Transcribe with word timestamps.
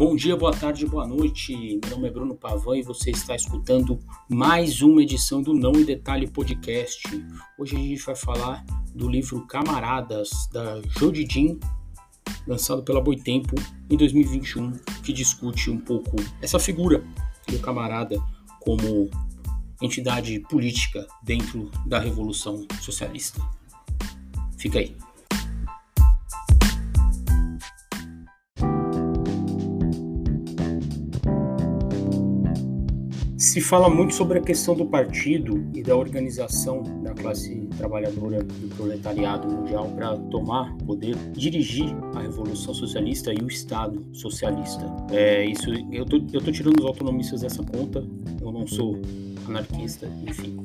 Bom 0.00 0.16
dia, 0.16 0.34
boa 0.34 0.50
tarde, 0.50 0.86
boa 0.86 1.06
noite. 1.06 1.78
Meu 1.84 1.90
nome 1.90 2.08
é 2.08 2.10
Bruno 2.10 2.34
Pavan 2.34 2.78
e 2.78 2.82
você 2.82 3.10
está 3.10 3.36
escutando 3.36 3.98
mais 4.30 4.80
uma 4.80 5.02
edição 5.02 5.42
do 5.42 5.52
Não 5.52 5.72
em 5.72 5.84
Detalhe 5.84 6.26
Podcast. 6.26 7.02
Hoje 7.58 7.76
a 7.76 7.78
gente 7.78 8.02
vai 8.06 8.16
falar 8.16 8.64
do 8.94 9.10
livro 9.10 9.46
Camaradas, 9.46 10.30
da 10.50 10.80
Jodidin, 10.98 11.60
lançado 12.46 12.82
pela 12.82 12.98
Boitempo 12.98 13.54
em 13.90 13.96
2021, 13.98 14.72
que 15.04 15.12
discute 15.12 15.70
um 15.70 15.78
pouco 15.78 16.16
essa 16.40 16.58
figura 16.58 17.04
do 17.46 17.58
camarada 17.58 18.18
como 18.58 19.10
entidade 19.82 20.40
política 20.48 21.06
dentro 21.22 21.70
da 21.84 21.98
Revolução 21.98 22.66
Socialista. 22.80 23.38
Fica 24.56 24.78
aí. 24.78 24.96
Se 33.50 33.60
fala 33.60 33.90
muito 33.90 34.14
sobre 34.14 34.38
a 34.38 34.40
questão 34.40 34.76
do 34.76 34.86
partido 34.86 35.68
e 35.74 35.82
da 35.82 35.96
organização 35.96 36.84
da 37.02 37.12
classe 37.12 37.68
trabalhadora 37.76 38.44
do 38.44 38.76
proletariado 38.76 39.48
mundial 39.48 39.88
para 39.88 40.16
tomar 40.16 40.72
poder, 40.86 41.16
dirigir 41.32 41.92
a 42.14 42.20
revolução 42.20 42.72
socialista 42.72 43.34
e 43.34 43.38
o 43.38 43.48
Estado 43.48 44.06
socialista. 44.12 44.86
É 45.10 45.44
isso. 45.44 45.68
Eu 45.90 46.06
tô, 46.06 46.18
eu 46.32 46.40
tô 46.40 46.52
tirando 46.52 46.78
os 46.78 46.86
autonomistas 46.86 47.40
dessa 47.40 47.60
conta. 47.64 48.06
Eu 48.40 48.52
não 48.52 48.68
sou 48.68 49.02
anarquista, 49.48 50.06
enfim. 50.24 50.56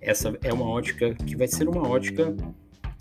Essa 0.00 0.36
é 0.42 0.52
uma 0.52 0.68
ótica 0.68 1.14
que 1.14 1.36
vai 1.36 1.46
ser 1.46 1.68
uma 1.68 1.88
ótica 1.88 2.34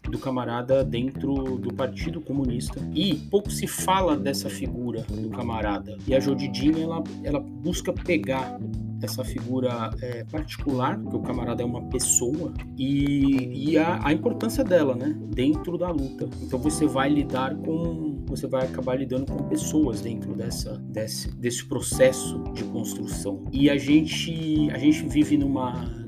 do 0.03 0.19
camarada 0.19 0.83
dentro 0.83 1.57
do 1.57 1.73
Partido 1.73 2.21
Comunista. 2.21 2.79
E 2.93 3.15
pouco 3.31 3.49
se 3.49 3.65
fala 3.65 4.15
dessa 4.15 4.47
figura 4.47 5.01
do 5.09 5.29
camarada. 5.29 5.97
E 6.05 6.13
a 6.13 6.19
Jodidinha, 6.19 6.83
ela, 6.83 7.03
ela 7.23 7.39
busca 7.39 7.91
pegar 7.91 8.59
essa 9.05 9.23
figura 9.23 9.89
é, 10.01 10.23
particular, 10.25 10.99
que 10.99 11.15
o 11.15 11.19
camarada 11.19 11.61
é 11.61 11.65
uma 11.65 11.83
pessoa, 11.89 12.53
e, 12.77 13.71
e 13.71 13.77
a, 13.77 13.99
a, 14.03 14.13
importância 14.13 14.63
dela, 14.63 14.95
né, 14.95 15.15
dentro 15.33 15.77
da 15.77 15.89
luta. 15.89 16.29
Então 16.41 16.59
você 16.59 16.85
vai 16.85 17.09
lidar 17.09 17.55
com, 17.55 18.23
você 18.27 18.47
vai 18.47 18.65
acabar 18.65 18.95
lidando 18.95 19.31
com 19.31 19.43
pessoas 19.47 20.01
dentro 20.01 20.33
dessa, 20.35 20.77
desse, 20.77 21.29
desse 21.35 21.65
processo 21.65 22.39
de 22.53 22.63
construção. 22.65 23.43
E 23.51 23.69
a 23.69 23.77
gente, 23.77 24.69
a 24.71 24.77
gente 24.77 25.07
vive 25.07 25.37
numa, 25.37 26.02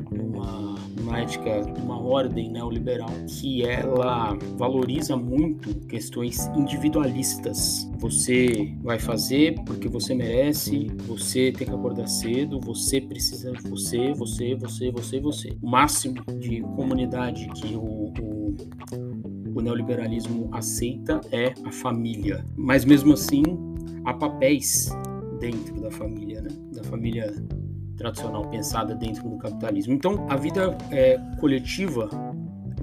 uma 1.84 2.00
ordem 2.00 2.50
neoliberal 2.50 3.10
que 3.28 3.64
ela 3.64 4.38
valoriza 4.58 5.16
muito 5.16 5.74
questões 5.88 6.48
individualistas. 6.56 7.90
Você 7.98 8.74
vai 8.82 9.00
fazer 9.00 9.56
porque 9.66 9.88
você 9.88 10.14
merece, 10.14 10.88
você 11.08 11.52
tem 11.52 11.68
que 11.68 11.74
acordar 11.74 12.08
cedo, 12.08 12.60
você 12.60 13.00
precisa 13.00 13.52
de 13.52 13.70
você, 13.70 14.14
você, 14.14 14.56
você, 14.56 14.92
você, 14.92 15.20
você. 15.20 15.58
O 15.62 15.70
máximo 15.70 16.16
de 16.40 16.62
comunidade 16.62 17.48
que 17.56 17.76
o, 17.76 18.14
o, 18.22 18.56
o 19.56 19.62
neoliberalismo 19.62 20.50
aceita 20.52 21.22
é 21.32 21.54
a 21.64 21.72
família. 21.72 22.44
Mas 22.56 22.86
mesmo 22.86 23.14
assim, 23.14 23.44
há 24.04 24.14
papéis 24.14 24.90
dentro 25.40 25.80
da 25.82 25.92
família, 25.92 26.42
né? 26.42 26.50
Da 26.74 26.84
família 26.84 27.34
tradicional 27.98 28.48
pensada 28.50 28.96
dentro 28.96 29.28
do 29.30 29.38
capitalismo. 29.38 29.94
Então, 29.94 30.26
a 30.30 30.36
vida 30.36 30.78
é, 30.92 31.18
coletiva, 31.40 32.10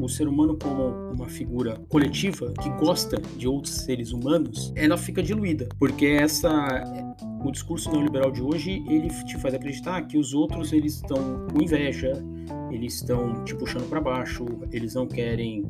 o 0.01 0.09
ser 0.09 0.27
humano 0.27 0.57
como 0.57 1.13
uma 1.13 1.29
figura 1.29 1.81
coletiva 1.89 2.53
que 2.61 2.71
gosta 2.71 3.21
de 3.37 3.47
outros 3.47 3.75
seres 3.75 4.13
humanos, 4.13 4.73
ela 4.75 4.97
fica 4.97 5.23
diluída, 5.23 5.69
porque 5.79 6.07
essa 6.07 6.51
o 7.45 7.51
discurso 7.51 7.91
neoliberal 7.91 8.31
de 8.31 8.41
hoje 8.41 8.85
ele 8.89 9.09
te 9.25 9.37
faz 9.39 9.55
acreditar 9.55 10.01
que 10.03 10.17
os 10.17 10.33
outros 10.33 10.73
eles 10.73 10.95
estão 10.95 11.47
com 11.49 11.61
inveja, 11.61 12.13
eles 12.71 12.95
estão 12.95 13.45
te 13.45 13.55
puxando 13.55 13.89
para 13.89 14.01
baixo, 14.01 14.47
eles 14.71 14.95
não 14.95 15.07
querem 15.07 15.65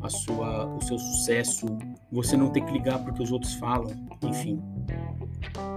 a 0.00 0.08
sua 0.08 0.66
o 0.74 0.80
seu 0.80 0.98
sucesso, 0.98 1.66
você 2.10 2.36
não 2.36 2.50
tem 2.50 2.64
que 2.64 2.72
ligar 2.72 3.02
porque 3.04 3.22
os 3.22 3.32
outros 3.32 3.54
falam, 3.54 3.92
enfim. 4.22 4.60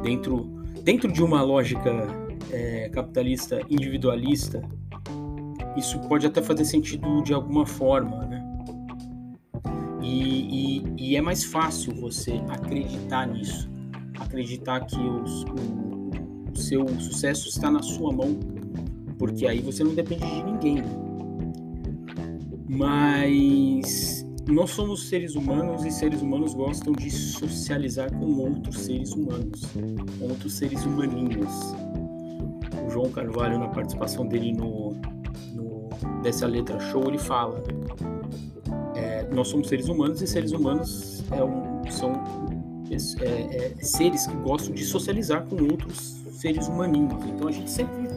Dentro 0.03 0.59
dentro 0.83 1.11
de 1.11 1.23
uma 1.23 1.41
lógica 1.41 2.07
é, 2.51 2.89
capitalista 2.89 3.61
individualista, 3.69 4.61
isso 5.77 5.99
pode 6.01 6.25
até 6.27 6.41
fazer 6.41 6.65
sentido 6.65 7.21
de 7.23 7.33
alguma 7.33 7.65
forma, 7.65 8.25
né? 8.25 8.45
E, 10.01 10.79
e, 10.79 10.83
e 10.97 11.15
é 11.15 11.21
mais 11.21 11.43
fácil 11.43 11.93
você 11.95 12.41
acreditar 12.49 13.27
nisso, 13.27 13.69
acreditar 14.19 14.81
que 14.81 14.99
os, 14.99 15.43
o, 15.43 16.51
o, 16.51 16.57
seu 16.57 16.87
sucesso 16.99 17.47
está 17.47 17.69
na 17.69 17.81
sua 17.81 18.11
mão, 18.11 18.39
porque 19.17 19.45
aí 19.45 19.61
você 19.61 19.83
não 19.83 19.93
depende 19.93 20.25
de 20.25 20.43
ninguém. 20.43 20.83
Mas 22.67 24.25
nós 24.47 24.71
somos 24.71 25.07
seres 25.07 25.35
humanos 25.35 25.85
e 25.85 25.91
seres 25.91 26.21
humanos 26.21 26.53
gostam 26.53 26.93
de 26.93 27.11
socializar 27.11 28.11
com 28.11 28.33
outros 28.37 28.77
seres 28.79 29.11
humanos, 29.11 29.61
com 30.17 30.25
outros 30.25 30.53
seres 30.53 30.83
humaninhos. 30.85 31.49
João 32.99 33.11
Carvalho, 33.11 33.57
na 33.57 33.69
participação 33.69 34.27
dele 34.27 34.51
no, 34.51 34.93
no 35.53 35.89
dessa 36.21 36.45
letra 36.45 36.77
show, 36.79 37.07
ele 37.07 37.17
fala: 37.17 37.63
é, 38.93 39.25
nós 39.33 39.47
somos 39.47 39.69
seres 39.69 39.87
humanos 39.87 40.21
e 40.21 40.27
seres 40.27 40.51
humanos 40.51 41.23
é 41.31 41.41
um, 41.41 41.81
são 41.89 42.11
é, 42.91 42.95
é, 43.55 43.75
seres 43.81 44.27
que 44.27 44.35
gostam 44.37 44.75
de 44.75 44.83
socializar 44.83 45.45
com 45.45 45.55
outros 45.63 46.17
seres 46.31 46.67
humaninhos. 46.67 47.23
Então 47.25 47.47
a 47.47 47.51
gente 47.51 47.71
sempre 47.71 48.09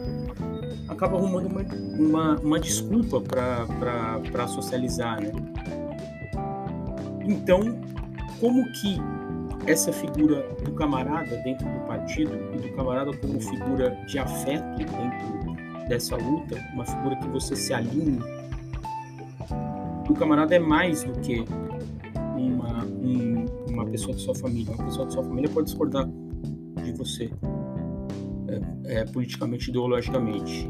acaba 0.89 1.17
arrumando 1.17 1.47
uma, 1.47 1.61
uma, 1.97 2.39
uma 2.39 2.59
desculpa 2.59 3.21
para 3.21 4.47
socializar, 4.47 5.21
né? 5.21 5.31
Então, 7.25 7.61
como 8.41 8.69
que 8.73 8.99
essa 9.65 9.91
figura 9.93 10.47
do 10.63 10.71
camarada 10.73 11.37
dentro 11.37 11.65
do 11.65 11.79
partido 11.87 12.31
e 12.53 12.57
do 12.57 12.75
camarada 12.75 13.15
como 13.17 13.39
figura 13.39 13.91
de 14.07 14.19
afeto 14.19 14.77
dentro 14.77 15.87
dessa 15.87 16.15
luta, 16.15 16.57
uma 16.73 16.85
figura 16.85 17.15
que 17.17 17.27
você 17.27 17.55
se 17.55 17.73
alinhe. 17.73 18.19
O 20.09 20.13
camarada 20.13 20.55
é 20.55 20.59
mais 20.59 21.03
do 21.03 21.13
que 21.21 21.43
uma, 22.37 22.85
um, 22.85 23.45
uma 23.69 23.85
pessoa 23.85 24.15
de 24.15 24.21
sua 24.21 24.35
família. 24.35 24.73
Uma 24.73 24.85
pessoa 24.85 25.07
de 25.07 25.13
sua 25.13 25.23
família 25.23 25.49
pode 25.49 25.67
discordar 25.67 26.07
de 26.83 26.91
você 26.93 27.31
é, 28.85 28.99
é, 28.99 29.05
politicamente, 29.05 29.69
ideologicamente. 29.69 30.67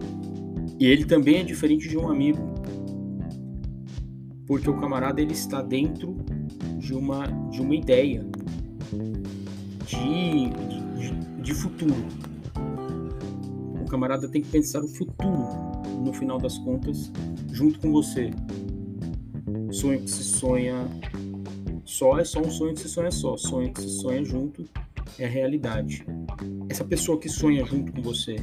E 0.79 0.85
ele 0.85 1.05
também 1.05 1.37
é 1.37 1.43
diferente 1.43 1.87
de 1.87 1.97
um 1.97 2.09
amigo, 2.09 2.39
porque 4.47 4.69
o 4.69 4.79
camarada 4.79 5.21
ele 5.21 5.33
está 5.33 5.61
dentro 5.61 6.17
de 6.77 6.93
uma 6.93 7.25
de 7.49 7.61
uma 7.61 7.75
ideia, 7.75 8.25
de, 9.85 11.41
de, 11.41 11.53
futuro. 11.53 11.95
O 13.81 13.85
camarada 13.85 14.27
tem 14.27 14.41
que 14.41 14.49
pensar 14.49 14.83
o 14.83 14.87
futuro, 14.87 15.47
no 16.03 16.13
final 16.13 16.37
das 16.37 16.57
contas, 16.59 17.11
junto 17.51 17.79
com 17.79 17.91
você. 17.91 18.31
Sonho 19.71 20.01
que 20.01 20.09
se 20.09 20.23
sonha 20.23 20.87
só 21.83 22.17
é 22.17 22.23
só 22.23 22.39
um 22.41 22.49
sonho 22.49 22.73
que 22.73 22.81
se 22.81 22.89
sonha 22.89 23.11
só. 23.11 23.37
Sonho 23.37 23.73
que 23.73 23.81
se 23.81 23.89
sonha 23.89 24.23
junto 24.23 24.65
é 25.19 25.25
a 25.25 25.29
realidade. 25.29 26.05
Essa 26.69 26.83
pessoa 26.83 27.19
que 27.19 27.29
sonha 27.29 27.65
junto 27.65 27.91
com 27.91 28.01
você, 28.01 28.35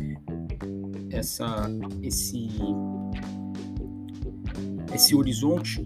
essa, 1.11 1.69
esse, 2.03 2.49
esse 4.95 5.15
horizonte 5.15 5.85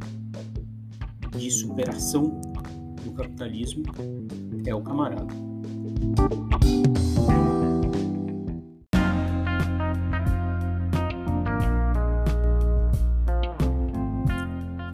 de 1.36 1.50
superação 1.50 2.40
do 3.02 3.12
capitalismo 3.12 3.84
é 4.66 4.74
o 4.74 4.82
camarada. 4.82 5.43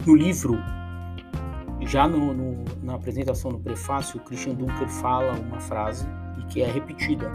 No 0.05 0.15
livro, 0.15 0.57
já 1.81 2.07
no, 2.07 2.33
no, 2.33 2.63
na 2.81 2.95
apresentação, 2.95 3.51
no 3.51 3.59
prefácio, 3.59 4.19
o 4.19 4.23
Christian 4.23 4.55
Dunker 4.55 4.89
fala 4.89 5.33
uma 5.33 5.59
frase 5.59 6.07
e 6.39 6.45
que 6.47 6.61
é 6.61 6.71
repetida 6.71 7.31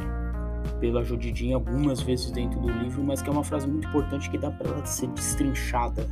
pela 0.81 1.05
Jodidin 1.05 1.53
algumas 1.53 2.03
vezes 2.03 2.31
dentro 2.31 2.61
do 2.61 2.69
livro, 2.71 3.03
mas 3.05 3.23
que 3.23 3.29
é 3.29 3.33
uma 3.33 3.45
frase 3.45 3.67
muito 3.67 3.87
importante 3.89 4.29
que 4.29 4.37
dá 4.37 4.51
para 4.51 4.69
ela 4.69 4.85
ser 4.85 5.07
destrinchada 5.09 6.09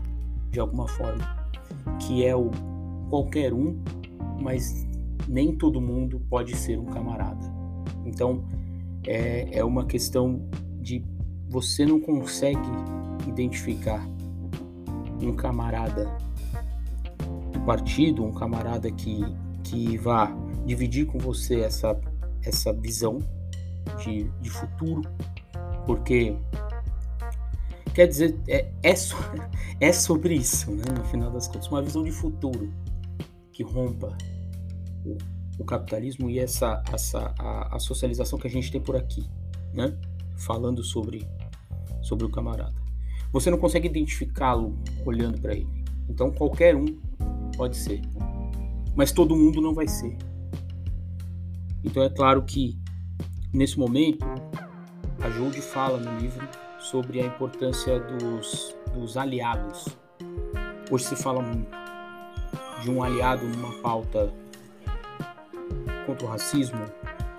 de 0.50 0.60
alguma 0.60 0.86
forma, 0.86 1.24
que 2.00 2.24
é 2.24 2.34
o 2.34 2.50
qualquer 3.10 3.52
um, 3.52 3.82
mas 4.40 4.86
nem 5.28 5.56
todo 5.56 5.80
mundo 5.80 6.20
pode 6.28 6.56
ser 6.56 6.78
um 6.78 6.86
camarada. 6.86 7.52
Então, 8.04 8.44
é, 9.06 9.58
é 9.58 9.64
uma 9.64 9.84
questão 9.84 10.48
de 10.80 11.04
você 11.48 11.86
não 11.86 12.00
consegue 12.00 12.60
identificar 13.26 14.06
um 15.22 15.34
camarada 15.34 16.16
do 17.52 17.60
partido, 17.60 18.24
um 18.24 18.32
camarada 18.32 18.90
que, 18.90 19.24
que 19.62 19.96
vá 19.98 20.34
dividir 20.66 21.06
com 21.06 21.18
você 21.18 21.60
essa, 21.60 21.98
essa 22.42 22.72
visão 22.72 23.18
de, 24.02 24.24
de 24.40 24.50
futuro, 24.50 25.02
porque 25.86 26.36
quer 27.94 28.08
dizer, 28.08 28.38
é, 28.48 28.70
é, 28.82 28.96
so, 28.96 29.16
é 29.80 29.92
sobre 29.92 30.34
isso, 30.34 30.70
né? 30.70 30.84
no 30.96 31.04
final 31.04 31.30
das 31.30 31.46
contas, 31.46 31.68
uma 31.68 31.82
visão 31.82 32.02
de 32.02 32.10
futuro 32.10 32.72
que 33.52 33.62
rompa 33.62 34.16
o, 35.04 35.64
capitalismo 35.64 36.28
e 36.30 36.38
essa, 36.38 36.82
essa 36.92 37.34
a, 37.38 37.76
a, 37.76 37.78
socialização 37.78 38.38
que 38.38 38.46
a 38.46 38.50
gente 38.50 38.70
tem 38.70 38.80
por 38.80 38.96
aqui, 38.96 39.28
né? 39.72 39.96
falando 40.36 40.82
sobre, 40.82 41.26
sobre 42.02 42.24
o 42.24 42.30
camarada. 42.30 42.74
Você 43.32 43.50
não 43.50 43.58
consegue 43.58 43.88
identificá-lo 43.88 44.76
olhando 45.04 45.40
para 45.40 45.54
ele. 45.54 45.84
Então 46.08 46.30
qualquer 46.30 46.76
um 46.76 46.86
pode 47.56 47.76
ser, 47.76 48.00
mas 48.94 49.12
todo 49.12 49.36
mundo 49.36 49.60
não 49.60 49.74
vai 49.74 49.88
ser. 49.88 50.16
Então 51.82 52.02
é 52.02 52.08
claro 52.08 52.42
que 52.42 52.78
nesse 53.52 53.78
momento 53.78 54.24
a 55.20 55.30
Jode 55.30 55.60
fala 55.60 55.98
no 55.98 56.18
livro 56.18 56.46
sobre 56.78 57.20
a 57.20 57.26
importância 57.26 57.98
dos, 58.00 58.74
dos 58.92 59.16
aliados. 59.16 59.86
Hoje 60.90 61.04
se 61.04 61.16
fala 61.16 61.40
muito 61.40 61.70
de 62.82 62.90
um 62.90 63.02
aliado 63.02 63.46
numa 63.46 63.72
pauta 63.80 64.30
contra 66.04 66.26
o 66.26 66.30
racismo, 66.30 66.84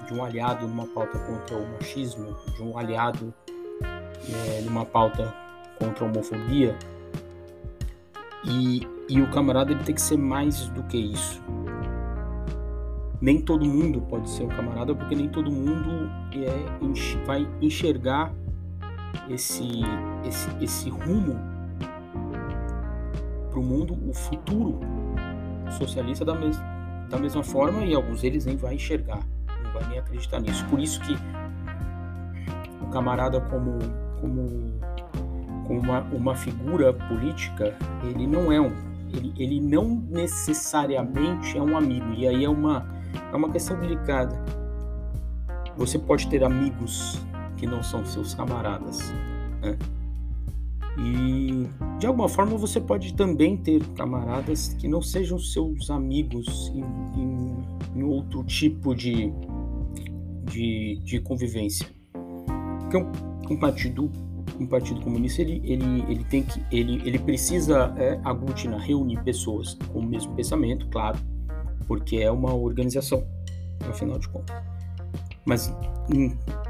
de 0.05 0.13
um 0.13 0.23
aliado 0.23 0.67
numa 0.67 0.85
pauta 0.85 1.17
contra 1.19 1.57
o 1.57 1.67
machismo, 1.73 2.35
de 2.55 2.61
um 2.61 2.77
aliado 2.77 3.33
é, 4.29 4.61
numa 4.61 4.85
pauta 4.85 5.33
contra 5.79 6.05
a 6.05 6.07
homofobia. 6.07 6.77
E, 8.45 8.87
e 9.09 9.21
o 9.21 9.29
camarada 9.31 9.71
ele 9.71 9.83
tem 9.83 9.95
que 9.95 10.01
ser 10.01 10.17
mais 10.17 10.67
do 10.69 10.83
que 10.83 10.97
isso. 10.97 11.41
Nem 13.21 13.41
todo 13.41 13.65
mundo 13.65 14.01
pode 14.01 14.29
ser 14.29 14.43
um 14.43 14.49
camarada, 14.49 14.93
porque 14.93 15.15
nem 15.15 15.27
todo 15.27 15.51
mundo 15.51 16.09
é, 16.33 17.25
vai 17.25 17.47
enxergar 17.61 18.31
esse, 19.29 19.81
esse, 20.25 20.49
esse 20.61 20.89
rumo 20.89 21.39
para 23.49 23.59
o 23.59 23.63
mundo, 23.63 23.97
o 24.07 24.13
futuro 24.13 24.79
socialista 25.77 26.23
da, 26.23 26.35
mes 26.35 26.59
da 27.09 27.17
mesma 27.17 27.43
forma, 27.43 27.83
e 27.83 27.93
alguns 27.93 28.21
deles 28.21 28.45
nem 28.45 28.55
vai 28.55 28.75
enxergar, 28.75 29.19
não 29.63 29.71
vai 29.73 29.87
nem 29.89 29.99
acreditar 29.99 30.39
nisso. 30.39 30.65
Por 30.65 30.79
isso 30.79 30.99
que 31.01 31.15
o 32.81 32.87
camarada 32.87 33.39
como, 33.41 33.79
como, 34.19 34.79
como 35.67 35.79
uma, 35.79 36.01
uma 36.01 36.35
figura 36.35 36.93
política, 36.93 37.75
ele 38.03 38.27
não 38.27 38.51
é 38.51 38.59
um, 38.59 38.71
ele, 39.13 39.33
ele 39.37 39.61
não 39.61 40.03
necessariamente 40.09 41.57
é 41.57 41.61
um 41.61 41.77
amigo, 41.77 42.13
e 42.13 42.27
aí 42.27 42.43
é 42.43 42.49
uma, 42.49 42.85
é 43.31 43.35
uma 43.35 43.49
questão 43.49 43.79
delicada. 43.79 44.35
Você 45.77 45.99
pode 45.99 46.27
ter 46.29 46.43
amigos 46.43 47.19
que 47.57 47.67
não 47.67 47.83
são 47.83 48.05
seus 48.05 48.33
camaradas. 48.33 49.13
Né? 49.61 49.77
E 50.97 51.67
de 51.99 52.07
alguma 52.07 52.29
forma 52.29 52.57
você 52.57 52.79
pode 52.79 53.13
também 53.13 53.57
ter 53.57 53.85
camaradas 53.89 54.69
que 54.79 54.87
não 54.87 55.01
sejam 55.01 55.37
seus 55.37 55.89
amigos 55.89 56.71
em, 56.73 56.83
em, 57.19 57.99
em 57.99 58.03
outro 58.03 58.43
tipo 58.43 58.95
de, 58.95 59.31
de, 60.43 60.99
de 61.03 61.19
convivência. 61.19 61.87
Porque 62.79 62.97
um, 62.97 63.11
um, 63.51 63.57
partido 63.57 64.11
um 64.59 64.65
partido 64.65 65.01
comunista 65.01 65.41
ele, 65.41 65.61
ele, 65.65 66.03
ele 66.07 66.23
tem 66.25 66.43
que 66.43 66.61
ele, 66.71 67.01
ele 67.05 67.19
precisa 67.19 67.93
é, 67.97 68.19
aglutinar, 68.23 68.79
reunir 68.79 69.21
pessoas 69.23 69.77
com 69.91 69.99
o 69.99 70.05
mesmo 70.05 70.33
pensamento, 70.33 70.87
claro, 70.87 71.19
porque 71.87 72.17
é 72.17 72.31
uma 72.31 72.53
organização, 72.53 73.25
afinal 73.89 74.17
de 74.17 74.29
contas 74.29 74.75
mas 75.45 75.71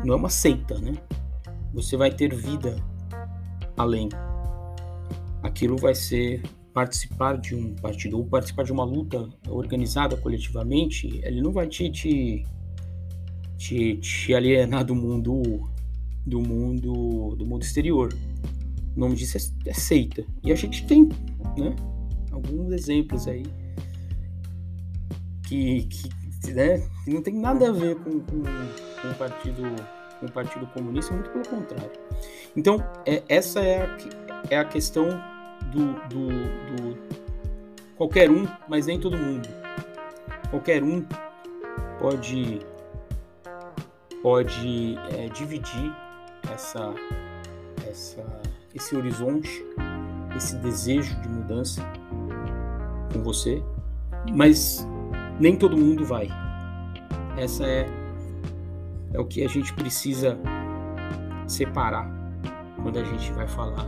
não 0.03 0.13
é 0.13 0.17
uma 0.17 0.29
seita, 0.29 0.77
né? 0.77 0.93
Você 1.73 1.95
vai 1.97 2.11
ter 2.11 2.35
vida 2.35 2.75
além. 3.77 4.09
Aquilo 5.43 5.77
vai 5.77 5.93
ser 5.93 6.41
participar 6.73 7.37
de 7.37 7.55
um 7.55 7.73
partido 7.75 8.17
ou 8.17 8.25
participar 8.25 8.63
de 8.63 8.71
uma 8.71 8.83
luta 8.83 9.29
organizada 9.47 10.17
coletivamente. 10.17 11.19
Ele 11.23 11.41
não 11.41 11.51
vai 11.51 11.67
te, 11.67 11.89
te, 11.89 12.45
te, 13.57 13.95
te 13.97 14.33
alienar 14.33 14.83
do 14.83 14.95
mundo 14.95 15.69
do 16.25 16.41
mundo 16.41 17.35
do 17.35 17.45
mundo 17.45 17.61
exterior. 17.61 18.13
O 18.95 18.99
nome 18.99 19.15
disso 19.15 19.37
é, 19.37 19.69
é 19.69 19.73
seita. 19.73 20.25
E 20.43 20.51
a 20.51 20.55
gente 20.55 20.85
tem, 20.85 21.07
né? 21.57 21.75
Alguns 22.31 22.73
exemplos 22.73 23.27
aí 23.27 23.43
que, 25.47 25.83
que 25.85 26.09
né, 26.53 26.79
que 27.03 27.11
não 27.11 27.21
tem 27.21 27.33
nada 27.33 27.69
a 27.69 27.71
ver 27.71 27.95
com, 27.97 28.19
com, 28.19 28.43
com, 28.43 29.09
o 29.09 29.15
partido 29.17 29.61
com 30.25 30.29
o 30.29 30.31
partido 30.31 30.67
comunista, 30.67 31.13
muito 31.13 31.29
pelo 31.29 31.47
contrário. 31.47 31.91
Então 32.55 32.83
é, 33.05 33.23
essa 33.29 33.59
é 33.59 33.85
a, 33.85 33.97
é 34.49 34.57
a 34.57 34.65
questão 34.65 35.07
do, 35.71 35.93
do, 36.09 36.27
do 36.75 36.97
qualquer 37.95 38.29
um, 38.29 38.47
mas 38.67 38.87
nem 38.87 38.99
todo 38.99 39.17
mundo. 39.17 39.47
Qualquer 40.49 40.83
um 40.83 41.05
pode 41.99 42.59
pode 44.21 44.97
é, 45.11 45.29
dividir 45.29 45.95
essa, 46.51 46.93
essa, 47.87 48.25
esse 48.73 48.95
horizonte, 48.95 49.63
esse 50.35 50.55
desejo 50.55 51.15
de 51.21 51.29
mudança 51.29 51.83
com 53.13 53.21
você, 53.21 53.61
mas 54.33 54.87
nem 55.39 55.55
todo 55.55 55.77
mundo 55.77 56.03
vai. 56.03 56.27
Essa 57.37 57.65
é, 57.65 57.85
é 59.15 59.19
o 59.19 59.25
que 59.25 59.45
a 59.45 59.47
gente 59.47 59.73
precisa 59.73 60.37
separar 61.47 62.05
quando 62.83 62.99
a 62.99 63.03
gente 63.03 63.31
vai 63.31 63.47
falar 63.47 63.87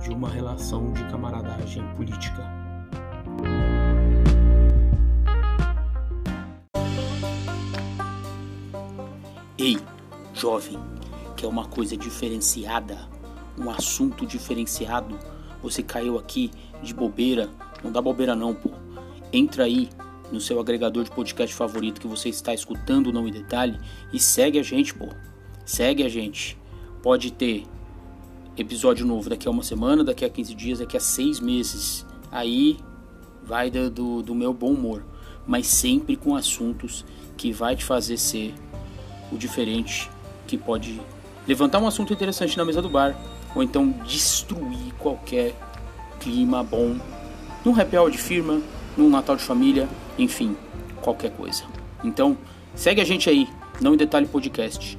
de 0.00 0.10
uma 0.10 0.28
relação 0.28 0.92
de 0.92 1.04
camaradagem 1.06 1.82
política. 1.96 2.48
Ei, 9.58 9.78
jovem, 10.32 10.78
que 11.36 11.44
é 11.44 11.48
uma 11.48 11.66
coisa 11.66 11.96
diferenciada, 11.96 12.96
um 13.58 13.68
assunto 13.68 14.24
diferenciado, 14.24 15.18
você 15.60 15.82
caiu 15.82 16.16
aqui 16.16 16.52
de 16.82 16.94
bobeira, 16.94 17.50
não 17.82 17.90
dá 17.90 18.00
bobeira 18.00 18.36
não, 18.36 18.54
pô. 18.54 18.70
Entra 19.32 19.64
aí 19.64 19.90
no 20.30 20.40
seu 20.40 20.60
agregador 20.60 21.04
de 21.04 21.10
podcast 21.10 21.54
favorito 21.54 22.00
que 22.00 22.06
você 22.06 22.28
está 22.28 22.54
escutando 22.54 23.12
Não 23.12 23.26
em 23.26 23.32
Detalhe 23.32 23.78
e 24.12 24.20
segue 24.20 24.58
a 24.58 24.62
gente, 24.62 24.94
pô. 24.94 25.08
Segue 25.64 26.02
a 26.02 26.08
gente. 26.08 26.58
Pode 27.02 27.32
ter 27.32 27.64
episódio 28.56 29.06
novo 29.06 29.30
daqui 29.30 29.48
a 29.48 29.50
uma 29.50 29.62
semana, 29.62 30.04
daqui 30.04 30.24
a 30.24 30.30
15 30.30 30.54
dias, 30.54 30.78
daqui 30.78 30.96
a 30.96 31.00
seis 31.00 31.40
meses. 31.40 32.06
Aí 32.30 32.78
vai 33.42 33.70
do, 33.70 34.22
do, 34.22 34.34
meu 34.34 34.52
bom 34.52 34.72
humor. 34.72 35.04
Mas 35.46 35.66
sempre 35.66 36.16
com 36.16 36.36
assuntos 36.36 37.04
que 37.36 37.52
vai 37.52 37.74
te 37.74 37.84
fazer 37.84 38.16
ser 38.16 38.54
o 39.32 39.36
diferente, 39.38 40.10
que 40.46 40.58
pode 40.58 41.00
levantar 41.46 41.78
um 41.78 41.86
assunto 41.86 42.12
interessante 42.12 42.56
na 42.56 42.64
mesa 42.64 42.82
do 42.82 42.88
bar, 42.88 43.16
ou 43.54 43.62
então 43.62 43.90
destruir 44.04 44.92
qualquer 44.98 45.54
clima 46.20 46.62
bom 46.62 46.96
num 47.64 47.78
happy 47.78 47.96
hour 47.96 48.10
de 48.10 48.18
firma, 48.18 48.60
num 48.96 49.08
Natal 49.10 49.36
de 49.36 49.42
família, 49.42 49.88
enfim, 50.18 50.56
qualquer 51.02 51.30
coisa. 51.32 51.64
Então, 52.02 52.36
segue 52.74 53.00
a 53.00 53.04
gente 53.04 53.28
aí, 53.28 53.48
não 53.80 53.94
em 53.94 53.96
detalhe 53.96 54.26
podcast. 54.26 54.98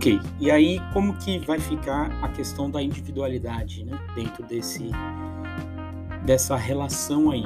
Ok, 0.00 0.18
e 0.38 0.50
aí 0.50 0.80
como 0.94 1.14
que 1.18 1.38
vai 1.40 1.58
ficar 1.58 2.10
a 2.22 2.28
questão 2.28 2.70
da 2.70 2.80
individualidade, 2.80 3.84
né, 3.84 3.98
dentro 4.14 4.42
desse 4.44 4.90
dessa 6.24 6.56
relação 6.56 7.30
aí? 7.30 7.44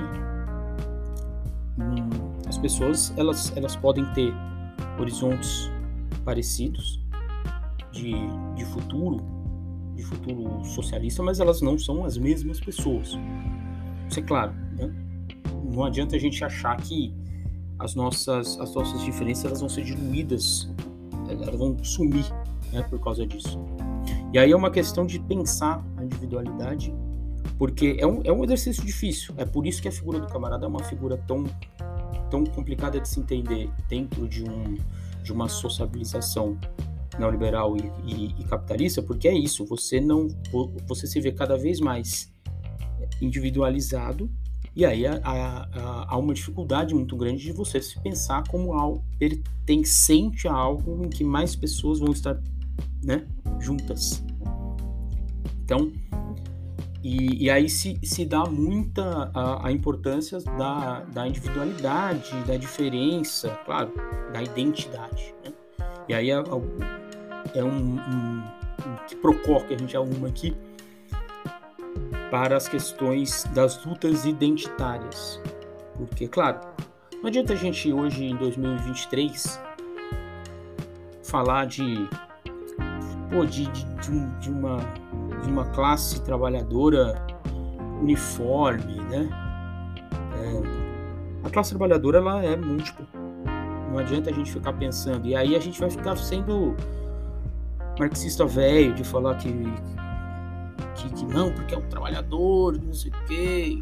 Hum, 1.76 2.08
as 2.46 2.56
pessoas 2.56 3.12
elas 3.16 3.52
elas 3.56 3.74
podem 3.74 4.04
ter 4.12 4.32
horizontes 5.00 5.68
parecidos, 6.24 7.00
de, 7.92 8.14
de 8.56 8.64
futuro, 8.64 9.24
de 9.94 10.02
futuro 10.02 10.64
socialista, 10.64 11.22
mas 11.22 11.38
elas 11.38 11.60
não 11.60 11.78
são 11.78 12.04
as 12.04 12.16
mesmas 12.18 12.58
pessoas. 12.60 13.16
Isso 14.08 14.20
é 14.20 14.22
claro, 14.22 14.52
né? 14.76 14.92
Não 15.72 15.84
adianta 15.84 16.16
a 16.16 16.18
gente 16.18 16.44
achar 16.44 16.76
que 16.76 17.14
as 17.78 17.94
nossas, 17.94 18.58
as 18.60 18.74
nossas 18.74 19.02
diferenças 19.02 19.44
elas 19.44 19.60
vão 19.60 19.68
ser 19.68 19.84
diluídas, 19.84 20.68
elas 21.28 21.58
vão 21.58 21.76
sumir 21.82 22.24
né, 22.72 22.82
por 22.82 23.00
causa 23.00 23.26
disso. 23.26 23.58
E 24.32 24.38
aí 24.38 24.50
é 24.50 24.56
uma 24.56 24.70
questão 24.70 25.06
de 25.06 25.18
pensar 25.18 25.84
a 25.96 26.04
individualidade, 26.04 26.92
porque 27.56 27.96
é 27.98 28.06
um, 28.06 28.20
é 28.24 28.32
um 28.32 28.42
exercício 28.44 28.84
difícil. 28.84 29.34
É 29.36 29.44
por 29.44 29.66
isso 29.66 29.80
que 29.80 29.88
a 29.88 29.92
figura 29.92 30.18
do 30.18 30.26
camarada 30.26 30.66
é 30.66 30.68
uma 30.68 30.82
figura 30.82 31.16
tão, 31.26 31.44
tão 32.30 32.44
complicada 32.44 33.00
de 33.00 33.08
se 33.08 33.20
entender 33.20 33.70
dentro 33.88 34.28
de, 34.28 34.42
um, 34.42 34.76
de 35.24 35.32
uma 35.32 35.48
sociabilização 35.48 36.56
neoliberal 37.18 37.76
e, 37.76 37.80
e, 38.04 38.34
e, 38.38 38.44
capitalista, 38.44 39.02
porque 39.02 39.26
é 39.26 39.34
isso, 39.34 39.64
você 39.64 40.00
não 40.00 40.28
você 40.86 41.06
se 41.06 41.20
vê 41.20 41.32
cada 41.32 41.56
vez 41.56 41.80
mais 41.80 42.32
individualizado 43.20 44.30
e 44.76 44.84
aí 44.84 45.06
há, 45.06 46.16
uma 46.18 46.34
dificuldade 46.34 46.94
muito 46.94 47.16
grande 47.16 47.44
de 47.44 47.52
você 47.52 47.80
se 47.80 47.98
pensar 48.00 48.42
como 48.48 48.72
algo 48.72 49.04
pertencente 49.18 50.48
a 50.48 50.52
algo 50.52 51.04
em 51.04 51.08
que 51.08 51.22
mais 51.22 51.54
pessoas 51.54 52.00
vão 52.00 52.10
estar 52.10 52.40
né, 53.04 53.24
juntas. 53.60 54.22
Então, 55.64 55.92
e, 57.04 57.44
e 57.44 57.50
aí 57.50 57.68
se, 57.68 58.00
se 58.02 58.24
dá 58.24 58.46
muita 58.46 59.30
a, 59.34 59.68
a 59.68 59.70
importância 59.70 60.40
da, 60.40 61.00
da 61.00 61.28
individualidade, 61.28 62.34
da 62.46 62.56
diferença, 62.56 63.50
claro, 63.66 63.92
da 64.32 64.42
identidade. 64.42 65.34
Né? 65.44 65.52
E 66.08 66.14
aí 66.14 66.30
é, 66.30 66.34
é 66.34 67.62
um, 67.62 67.68
um, 67.68 67.98
um 67.98 68.96
que 69.06 69.16
procor 69.16 69.66
que 69.66 69.74
a 69.74 69.78
gente 69.78 69.94
arruma 69.94 70.28
aqui 70.28 70.56
para 72.30 72.56
as 72.56 72.68
questões 72.68 73.44
das 73.52 73.84
lutas 73.84 74.24
identitárias. 74.24 75.38
Porque, 75.98 76.26
claro, 76.26 76.58
não 77.20 77.26
adianta 77.26 77.52
a 77.52 77.56
gente 77.56 77.92
hoje, 77.92 78.24
em 78.24 78.36
2023, 78.36 79.60
falar 81.22 81.66
de, 81.66 82.08
pô, 83.30 83.44
de, 83.44 83.66
de, 83.66 83.84
de, 83.84 84.40
de 84.40 84.50
uma 84.50 85.03
de 85.44 85.50
uma 85.50 85.64
classe 85.66 86.20
trabalhadora 86.22 87.14
uniforme, 88.00 89.00
né? 89.04 89.28
É, 90.34 91.46
a 91.46 91.50
classe 91.50 91.70
trabalhadora 91.70 92.18
ela 92.18 92.44
é 92.44 92.56
múltipla. 92.56 93.06
Não 93.90 93.98
adianta 93.98 94.30
a 94.30 94.32
gente 94.32 94.50
ficar 94.50 94.72
pensando. 94.72 95.26
E 95.26 95.36
aí 95.36 95.54
a 95.54 95.60
gente 95.60 95.78
vai 95.78 95.90
ficar 95.90 96.16
sendo 96.16 96.74
marxista 97.98 98.44
velho 98.44 98.94
de 98.94 99.04
falar 99.04 99.36
que, 99.36 99.52
que, 100.96 101.08
que 101.10 101.24
não, 101.26 101.52
porque 101.52 101.74
é 101.74 101.78
um 101.78 101.88
trabalhador, 101.88 102.80
não 102.82 102.92
sei 102.92 103.10
o 103.10 103.24
quê. 103.26 103.80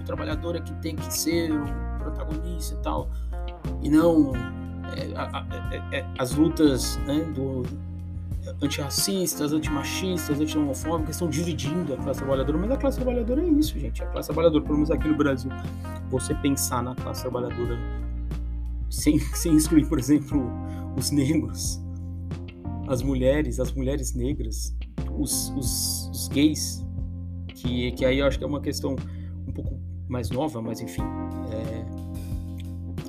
O 0.00 0.04
trabalhador 0.04 0.56
é 0.56 0.60
que 0.60 0.72
tem 0.74 0.96
que 0.96 1.12
ser 1.12 1.52
o 1.52 1.64
protagonista 1.98 2.74
e 2.74 2.78
tal. 2.78 3.10
E 3.82 3.90
não 3.90 4.32
é, 4.96 5.94
é, 5.94 5.98
é, 5.98 6.06
as 6.18 6.34
lutas 6.34 6.96
né, 7.06 7.20
do, 7.34 7.62
antirracistas, 8.62 9.52
antimachistas, 9.52 10.40
anti-homofóbicas 10.40 11.16
estão 11.16 11.28
dividindo 11.28 11.94
a 11.94 11.96
classe 11.96 12.20
trabalhadora, 12.20 12.58
mas 12.58 12.70
a 12.70 12.76
classe 12.76 12.96
trabalhadora 12.96 13.42
é 13.42 13.48
isso, 13.48 13.78
gente. 13.78 14.02
A 14.02 14.06
classe 14.06 14.28
trabalhadora, 14.28 14.62
pelo 14.62 14.74
menos 14.74 14.90
aqui 14.90 15.08
no 15.08 15.16
Brasil, 15.16 15.50
você 16.10 16.34
pensar 16.34 16.82
na 16.82 16.94
classe 16.94 17.22
trabalhadora 17.22 17.78
sem, 18.88 19.18
sem 19.34 19.54
excluir, 19.56 19.86
por 19.86 19.98
exemplo, 19.98 20.50
os 20.96 21.10
negros, 21.10 21.80
as 22.88 23.02
mulheres, 23.02 23.60
as 23.60 23.72
mulheres 23.72 24.14
negras, 24.14 24.74
os, 25.16 25.50
os, 25.56 26.10
os 26.12 26.28
gays, 26.28 26.84
que, 27.54 27.92
que 27.92 28.04
aí 28.04 28.18
eu 28.18 28.26
acho 28.26 28.38
que 28.38 28.44
é 28.44 28.46
uma 28.46 28.60
questão 28.60 28.96
um 29.46 29.52
pouco 29.52 29.78
mais 30.08 30.30
nova, 30.30 30.60
mas 30.60 30.80
enfim. 30.80 31.02
É, 31.52 31.84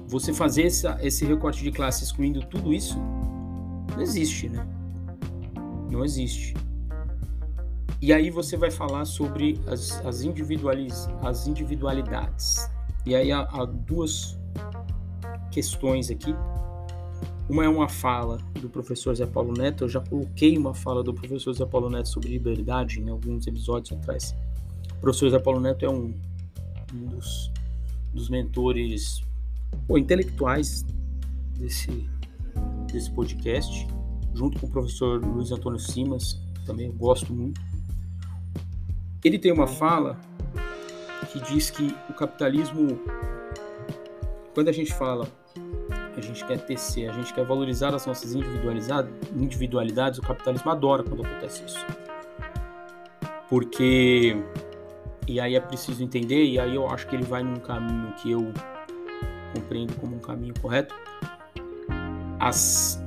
você 0.08 0.34
fazer 0.34 0.64
essa, 0.64 1.00
esse 1.02 1.26
recorte 1.26 1.64
de 1.64 1.72
classe 1.72 2.04
excluindo 2.04 2.46
tudo 2.46 2.74
isso, 2.74 3.00
não 3.96 4.02
existe, 4.02 4.50
né? 4.50 4.68
Não 5.92 6.06
existe. 6.06 6.56
E 8.02 8.14
aí 8.14 8.32
você 8.32 8.56
vai 8.56 8.72
falar 8.72 9.04
sobre 9.06 9.60
as, 9.68 10.04
as, 10.06 10.24
individualis, 10.24 11.08
as 11.22 11.46
individualidades. 11.46 12.68
E 13.06 13.14
aí 13.14 13.32
há, 13.32 13.42
há 13.42 13.66
duas 13.66 14.40
questões 15.52 16.10
aqui. 16.10 16.34
Uma 17.50 17.66
é 17.66 17.68
uma 17.68 17.90
fala 17.90 18.38
do 18.62 18.70
professor 18.70 19.14
Zé 19.14 19.26
Paulo 19.26 19.54
Neto. 19.54 19.84
Eu 19.84 19.90
já 19.90 20.00
coloquei 20.00 20.58
uma 20.58 20.74
fala 20.74 21.04
do 21.04 21.14
professor 21.14 21.54
Zé 21.54 21.66
Paulo 21.66 21.90
Neto 21.90 22.08
sobre 22.08 22.30
liberdade 22.30 23.02
em 23.02 23.10
alguns 23.10 23.46
episódios 23.46 23.92
atrás. 23.92 24.34
O 24.94 25.02
professor 25.02 25.30
Zé 25.30 25.40
Paulo 25.40 25.60
Neto 25.60 25.86
é 25.86 25.90
um, 25.90 26.14
um 26.94 27.06
dos, 27.08 27.52
dos 28.14 28.30
mentores 28.30 29.22
ou 29.88 29.98
intelectuais 29.98 30.86
desse, 31.60 32.10
desse 32.92 33.12
podcast 33.12 33.86
junto 34.34 34.60
com 34.60 34.68
o 34.68 34.70
professor 34.70 35.24
Luiz 35.24 35.52
Antônio 35.52 35.80
Simas, 35.80 36.42
também 36.66 36.88
eu 36.88 36.94
gosto 36.94 37.34
muito. 37.34 37.60
Ele 39.24 39.38
tem 39.38 39.52
uma 39.52 39.68
fala 39.68 40.20
que 41.32 41.40
diz 41.42 41.70
que 41.70 41.96
o 42.10 42.14
capitalismo, 42.14 43.00
quando 44.54 44.70
a 44.70 44.72
gente 44.72 44.94
fala 44.94 45.28
a 46.18 46.22
gente 46.22 46.46
quer 46.46 46.60
tecer, 46.60 47.10
a 47.10 47.14
gente 47.14 47.34
quer 47.34 47.46
valorizar 47.46 47.94
as 47.96 48.06
nossas 48.06 48.34
individualidades, 48.34 50.20
o 50.20 50.22
capitalismo 50.22 50.70
adora 50.70 51.04
quando 51.04 51.26
acontece 51.26 51.64
isso. 51.66 51.86
Porque, 53.50 54.38
e 55.28 55.40
aí 55.40 55.56
é 55.56 55.60
preciso 55.60 56.04
entender, 56.04 56.46
e 56.46 56.60
aí 56.60 56.76
eu 56.76 56.88
acho 56.90 57.08
que 57.08 57.16
ele 57.16 57.24
vai 57.24 57.44
num 57.44 57.60
caminho 57.60 58.14
que 58.14 58.32
eu 58.32 58.52
compreendo 59.54 59.96
como 59.96 60.16
um 60.16 60.20
caminho 60.20 60.54
correto. 60.62 60.94
As 62.40 63.01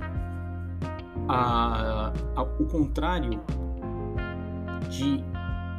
a, 1.28 2.12
a, 2.36 2.42
o 2.42 2.66
contrário 2.66 3.40
de, 4.88 5.22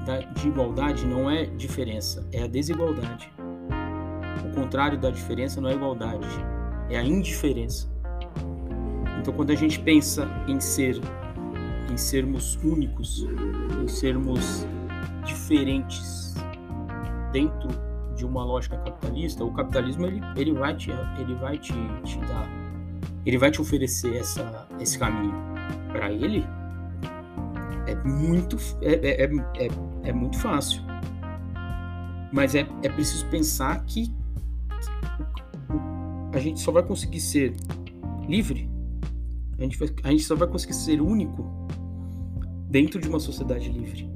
da, 0.06 0.20
de 0.20 0.48
igualdade 0.48 1.06
não 1.06 1.30
é 1.30 1.46
diferença, 1.46 2.28
é 2.32 2.44
a 2.44 2.48
desigualdade. 2.48 3.32
O 4.46 4.56
contrário 4.56 4.98
da 4.98 5.10
diferença 5.10 5.60
não 5.60 5.70
é 5.70 5.74
igualdade, 5.74 6.28
é 6.90 6.98
a 6.98 7.04
indiferença. 7.04 7.90
Então, 9.20 9.34
quando 9.34 9.52
a 9.52 9.56
gente 9.56 9.80
pensa 9.80 10.28
em 10.48 10.60
ser, 10.60 11.00
em 11.92 11.98
sermos 11.98 12.56
únicos, 12.64 13.26
em 13.82 13.88
sermos 13.88 14.68
diferentes 15.24 16.36
dentro 17.32 17.70
de 18.16 18.26
uma 18.26 18.46
lógica 18.46 18.78
capitalista, 18.78 19.44
o 19.44 19.52
capitalismo 19.52 20.06
ele, 20.06 20.22
ele 20.38 20.54
vai 20.54 20.76
te, 20.76 20.92
ele 21.20 21.36
vai 21.36 21.58
te, 21.58 21.74
te 22.04 22.18
dar 22.20 22.65
ele 23.26 23.38
vai 23.38 23.50
te 23.50 23.60
oferecer 23.60 24.16
essa, 24.16 24.68
esse 24.80 25.00
caminho. 25.00 25.34
Para 25.92 26.12
ele, 26.12 26.46
é 27.88 27.96
muito, 28.08 28.58
é, 28.82 28.94
é, 28.94 29.24
é, 29.24 29.66
é, 29.66 29.70
é 30.04 30.14
muito 30.14 30.38
fácil. 30.38 30.82
Mas 32.32 32.54
é, 32.54 32.68
é 32.84 32.90
preciso 32.90 33.26
pensar 33.28 33.84
que, 33.86 34.08
que 36.32 36.38
a 36.38 36.40
gente 36.40 36.60
só 36.60 36.72
vai 36.72 36.84
conseguir 36.84 37.20
ser 37.20 37.56
livre, 38.28 38.70
a 39.58 39.64
gente, 39.64 39.80
vai, 39.80 39.90
a 40.04 40.12
gente 40.12 40.24
só 40.24 40.36
vai 40.36 40.48
conseguir 40.48 40.74
ser 40.74 41.02
único 41.02 41.44
dentro 42.70 43.00
de 43.00 43.08
uma 43.08 43.20
sociedade 43.20 43.70
livre. 43.70 44.14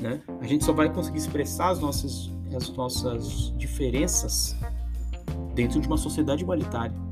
Né? 0.00 0.22
A 0.40 0.46
gente 0.46 0.64
só 0.64 0.72
vai 0.72 0.92
conseguir 0.92 1.18
expressar 1.18 1.70
as 1.70 1.80
nossas, 1.80 2.30
as 2.54 2.68
nossas 2.76 3.52
diferenças 3.56 4.56
dentro 5.54 5.80
de 5.80 5.86
uma 5.86 5.96
sociedade 5.96 6.42
igualitária 6.42 7.09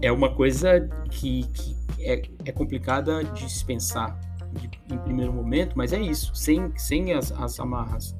é 0.00 0.12
uma 0.12 0.34
coisa 0.34 0.88
que, 1.10 1.44
que 1.48 1.76
é, 2.00 2.22
é, 2.44 2.52
complicada 2.52 3.24
de 3.24 3.50
se 3.50 3.64
de, 3.64 4.94
em 4.94 4.98
primeiro 4.98 5.32
momento, 5.32 5.76
mas 5.76 5.92
é 5.92 6.00
isso, 6.00 6.34
sem, 6.34 6.72
sem 6.76 7.12
as, 7.12 7.32
as 7.32 7.58
amarras. 7.60 8.14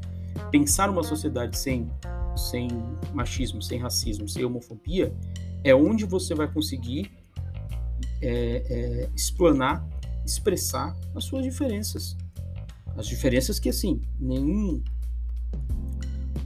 Pensar 0.51 0.91
uma 0.91 1.03
sociedade 1.03 1.57
sem, 1.57 1.91
sem 2.37 2.69
machismo, 3.15 3.63
sem 3.63 3.79
racismo, 3.79 4.29
sem 4.29 4.45
homofobia, 4.45 5.15
é 5.65 5.75
onde 5.75 6.05
você 6.05 6.35
vai 6.35 6.49
conseguir 6.49 7.11
é, 8.21 8.65
é, 8.69 9.11
explanar, 9.15 9.87
expressar 10.25 10.97
as 11.15 11.25
suas 11.25 11.45
diferenças. 11.45 12.17
As 12.97 13.07
diferenças 13.07 13.59
que, 13.59 13.69
assim, 13.69 14.03
nenhum, 14.19 14.83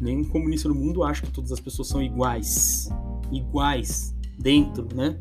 nenhum 0.01 0.25
comunista 0.25 0.69
no 0.69 0.75
mundo 0.75 1.03
acha 1.03 1.23
que 1.23 1.33
todas 1.33 1.51
as 1.51 1.61
pessoas 1.61 1.89
são 1.89 2.03
iguais. 2.03 2.89
Iguais 3.33 4.15
dentro, 4.43 4.89
né? 4.95 5.17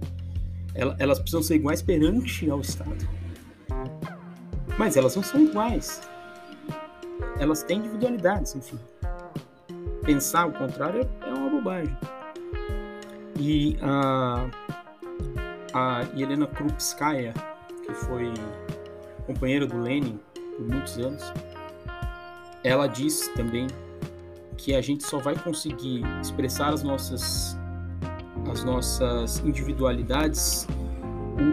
Elas 0.74 1.20
precisam 1.20 1.44
ser 1.44 1.56
iguais 1.56 1.82
perante 1.82 2.50
ao 2.50 2.60
Estado. 2.60 3.08
Mas 4.78 4.98
elas 4.98 5.16
não 5.16 5.24
são 5.24 5.42
iguais. 5.42 6.02
Elas 7.40 7.62
têm 7.62 7.80
individualidades, 7.80 8.56
enfim. 8.56 8.80
Pensar 10.04 10.48
o 10.48 10.54
contrário 10.54 11.08
é 11.22 11.34
uma 11.34 11.50
bobagem. 11.50 11.96
E 13.40 13.78
a, 13.82 14.50
a 15.74 16.04
Helena 16.18 16.48
Krupskaya, 16.48 17.34
que 17.86 17.94
foi 17.94 18.34
companheira 19.26 19.68
do 19.68 19.80
Lenin 19.80 20.20
por 20.58 20.68
muitos 20.68 20.98
anos, 20.98 21.32
ela 22.64 22.88
diz 22.88 23.28
também 23.36 23.68
que 24.58 24.74
a 24.74 24.82
gente 24.82 25.04
só 25.04 25.20
vai 25.20 25.36
conseguir 25.38 26.04
expressar 26.22 26.74
as 26.74 26.84
nossas 26.84 27.58
as 28.52 28.64
nossas 28.64 29.40
individualidades, 29.40 30.68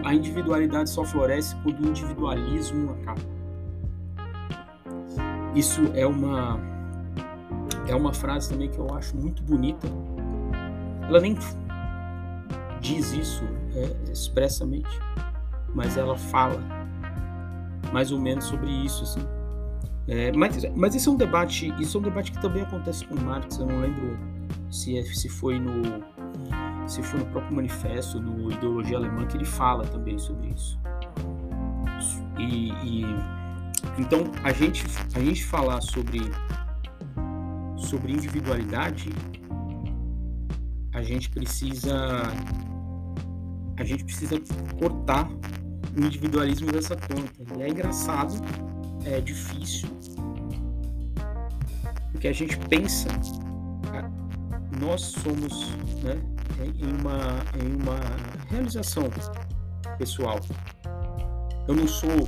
a 0.03 0.13
individualidade 0.13 0.89
só 0.89 1.05
floresce 1.05 1.55
quando 1.63 1.79
o 1.79 1.87
individualismo 1.87 2.91
acaba. 2.91 3.21
Isso 5.55 5.81
é 5.95 6.05
uma 6.05 6.59
é 7.87 7.95
uma 7.95 8.13
frase 8.13 8.49
também 8.49 8.69
que 8.69 8.77
eu 8.77 8.93
acho 8.93 9.15
muito 9.17 9.41
bonita. 9.41 9.87
Ela 11.07 11.19
nem 11.19 11.35
diz 12.79 13.13
isso 13.13 13.43
é, 13.73 14.11
expressamente, 14.11 14.89
mas 15.73 15.97
ela 15.97 16.15
fala 16.15 16.59
mais 17.91 18.11
ou 18.11 18.19
menos 18.19 18.45
sobre 18.45 18.69
isso, 18.69 19.03
assim. 19.03 19.27
É, 20.07 20.31
mas, 20.31 20.63
mas 20.75 20.95
isso 20.95 21.09
é 21.09 21.13
um 21.13 21.15
debate, 21.15 21.73
isso 21.79 21.97
é 21.97 21.99
um 21.99 22.03
debate 22.03 22.31
que 22.31 22.41
também 22.41 22.61
acontece 22.61 23.05
com 23.05 23.15
Marx. 23.15 23.57
Eu 23.57 23.65
não 23.65 23.79
lembro 23.79 24.17
se, 24.69 24.97
é, 24.97 25.03
se 25.03 25.27
foi 25.29 25.59
no 25.59 26.03
se 26.89 27.03
foi 27.03 27.19
no 27.19 27.25
próprio 27.27 27.55
manifesto, 27.55 28.19
no 28.19 28.51
ideologia 28.51 28.97
alemã 28.97 29.25
que 29.27 29.37
ele 29.37 29.45
fala 29.45 29.85
também 29.85 30.17
sobre 30.17 30.49
isso. 30.49 30.79
E, 32.37 32.71
e 32.83 33.05
então 33.97 34.31
a 34.43 34.51
gente 34.51 34.83
a 35.13 35.19
gente 35.19 35.45
falar 35.45 35.81
sobre 35.81 36.19
sobre 37.77 38.11
individualidade, 38.11 39.09
a 40.93 41.01
gente 41.03 41.29
precisa 41.29 42.23
a 43.77 43.83
gente 43.83 44.03
precisa 44.03 44.41
cortar 44.79 45.29
o 45.95 46.03
individualismo 46.03 46.71
dessa 46.71 46.95
conta. 46.95 47.57
E 47.57 47.61
é 47.61 47.69
engraçado, 47.69 48.33
é 49.05 49.21
difícil, 49.21 49.87
porque 52.11 52.27
a 52.27 52.33
gente 52.33 52.57
pensa, 52.67 53.07
nós 54.81 55.01
somos 55.01 55.69
né, 56.03 56.19
em, 56.77 56.99
uma, 56.99 57.43
em 57.61 57.75
uma 57.81 57.99
realização 58.49 59.03
pessoal. 59.97 60.39
Eu 61.67 61.75
não 61.75 61.87
sou 61.87 62.27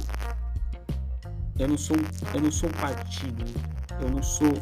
eu 1.60 1.68
não 1.68 1.78
sou 1.78 1.98
eu 2.34 2.42
não 2.42 2.52
sou 2.52 2.70
partido, 2.70 3.46
eu 4.02 4.10
não 4.10 4.24
sou 4.24 4.54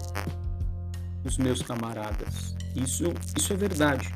os 1.24 1.38
meus 1.38 1.62
camaradas. 1.62 2.56
Isso 2.76 3.06
isso 3.38 3.54
é 3.54 3.56
verdade. 3.56 4.12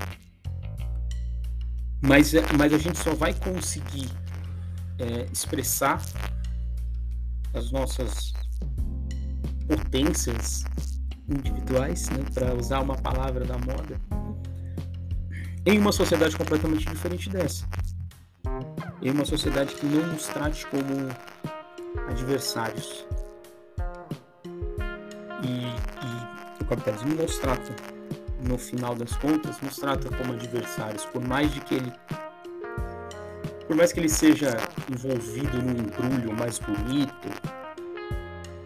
Mas, 2.06 2.34
mas 2.58 2.74
a 2.74 2.78
gente 2.78 2.98
só 2.98 3.14
vai 3.16 3.34
conseguir 3.34 4.10
é, 5.00 5.26
expressar 5.32 6.02
as 7.54 7.72
nossas 7.72 8.34
potências 9.68 10.66
individuais, 11.30 12.10
né, 12.10 12.26
para 12.34 12.54
usar 12.56 12.82
uma 12.82 12.98
palavra 12.98 13.46
da 13.46 13.58
moda, 13.58 14.00
em 15.66 15.80
uma 15.80 15.92
sociedade 15.92 16.36
completamente 16.36 16.86
diferente 16.86 17.30
dessa. 17.30 17.66
Em 19.02 19.12
uma 19.12 19.26
sociedade 19.26 19.74
que 19.76 19.86
não 19.86 20.06
nos 20.08 20.28
trate 20.28 20.66
como 20.68 21.10
adversários. 22.10 23.06
E, 25.44 25.66
e 25.68 26.64
o 26.64 26.66
capitalismo 26.66 27.16
nos 27.16 27.38
trata, 27.38 27.76
no 28.42 28.58
final 28.58 28.96
das 28.96 29.16
contas, 29.18 29.60
nos 29.62 29.78
trata 29.78 30.10
como 30.18 30.34
adversários, 30.34 31.06
por 31.06 31.26
mais 31.26 31.52
de 31.52 31.62
que 31.62 31.76
ele 31.76 31.94
por 33.68 33.78
mais 33.78 33.94
que 33.94 34.00
ele 34.00 34.10
seja 34.10 34.58
envolvido 34.92 35.58
num 35.62 35.72
embrulho 35.72 36.38
mais 36.38 36.60
bonito, 36.60 37.30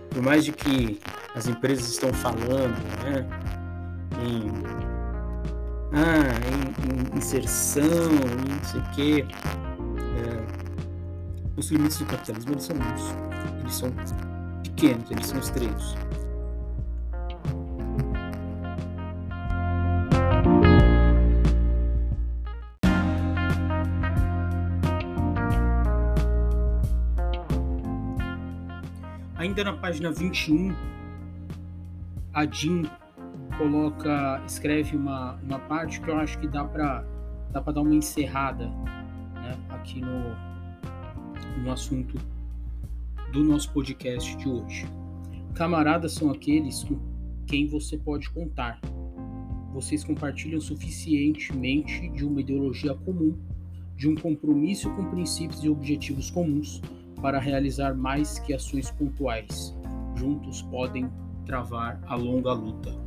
por 0.09 0.21
mais 0.21 0.43
de 0.43 0.51
que 0.51 0.99
as 1.35 1.47
empresas 1.47 1.87
estão 1.87 2.11
falando 2.11 2.75
né, 3.03 3.25
em, 4.21 4.86
ah, 5.93 6.33
em, 6.47 7.13
em 7.13 7.17
inserção, 7.17 7.83
em 7.83 8.53
não 8.53 8.63
sei 8.63 8.79
o 8.79 8.91
quê, 8.91 9.25
é, 10.17 10.47
os 11.55 11.71
limites 11.71 11.97
do 11.99 12.05
capitalismo 12.05 12.51
eles 12.51 12.63
são 12.63 12.75
muitos, 12.75 13.03
eles 13.59 13.73
são 13.73 13.91
pequenos, 14.63 15.09
eles 15.09 15.25
são 15.25 15.39
estreitos. 15.39 15.95
Ainda 29.37 29.63
na 29.63 29.73
página 29.73 30.11
21, 30.11 30.75
a 32.33 32.45
Jean 32.45 32.83
coloca, 33.57 34.41
escreve 34.45 34.95
uma, 34.95 35.33
uma 35.43 35.59
parte 35.59 35.99
que 35.99 36.09
eu 36.09 36.17
acho 36.17 36.39
que 36.39 36.47
dá 36.47 36.63
para 36.63 37.05
dá 37.51 37.61
para 37.61 37.73
dar 37.73 37.81
uma 37.81 37.95
encerrada 37.95 38.67
né, 38.67 39.57
aqui 39.69 40.01
no, 40.01 41.63
no 41.63 41.71
assunto 41.71 42.17
do 43.31 43.43
nosso 43.43 43.71
podcast 43.71 44.35
de 44.37 44.47
hoje. 44.47 44.85
Camaradas 45.53 46.13
são 46.13 46.29
aqueles 46.29 46.83
com 46.83 46.99
quem 47.45 47.67
você 47.67 47.97
pode 47.97 48.29
contar. 48.29 48.79
Vocês 49.73 50.03
compartilham 50.03 50.59
suficientemente 50.59 52.09
de 52.09 52.25
uma 52.25 52.41
ideologia 52.41 52.93
comum, 52.93 53.37
de 53.95 54.07
um 54.07 54.15
compromisso 54.15 54.89
com 54.95 55.09
princípios 55.09 55.63
e 55.63 55.69
objetivos 55.69 56.29
comuns 56.29 56.81
para 57.21 57.39
realizar 57.39 57.95
mais 57.95 58.39
que 58.39 58.53
ações 58.53 58.91
pontuais. 58.91 59.75
Juntos 60.15 60.61
podem 60.63 61.09
travar 61.45 61.99
a 62.05 62.15
longa 62.15 62.53
luta. 62.53 63.06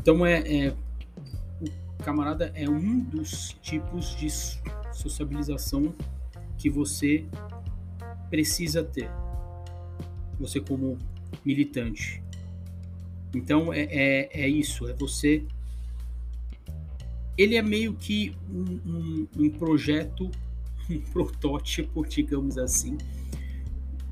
Então 0.00 0.24
é, 0.24 0.38
é 0.38 0.74
o 1.60 2.02
camarada 2.02 2.50
é 2.54 2.66
um 2.66 3.00
dos 3.00 3.54
tipos 3.60 4.16
de 4.16 4.30
sociabilização 4.94 5.94
que 6.56 6.70
você 6.70 7.26
precisa 8.30 8.82
ter. 8.82 9.10
Você 10.38 10.58
como 10.58 10.96
militante. 11.44 12.22
Então 13.34 13.74
é, 13.74 13.82
é, 13.82 14.44
é 14.44 14.48
isso, 14.48 14.88
é 14.88 14.94
você. 14.94 15.44
Ele 17.36 17.56
é 17.56 17.62
meio 17.62 17.92
que 17.92 18.34
um, 18.50 18.80
um, 18.86 19.28
um 19.36 19.50
projeto 19.50 20.30
um 20.88 20.98
protótipo, 21.12 22.06
digamos 22.06 22.56
assim, 22.56 22.96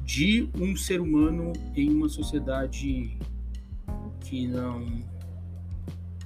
de 0.05 0.51
um 0.55 0.77
ser 0.77 1.01
humano 1.01 1.55
em 1.75 1.89
uma 1.89 2.11
sociedade 2.11 3.17
que 4.21 4.47
não 4.47 5.03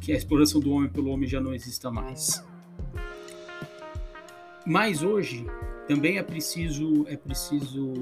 que 0.02 0.12
a 0.12 0.16
exploração 0.16 0.60
do 0.60 0.72
homem 0.72 0.90
pelo 0.90 1.10
homem 1.10 1.28
já 1.28 1.40
não 1.40 1.54
exista 1.54 1.90
mais. 1.90 2.44
Mas 4.66 5.02
hoje 5.02 5.46
também 5.86 6.18
é 6.18 6.22
preciso 6.22 7.06
é 7.08 7.16
preciso 7.16 7.92